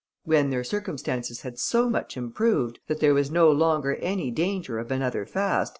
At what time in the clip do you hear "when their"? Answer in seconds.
0.23-0.63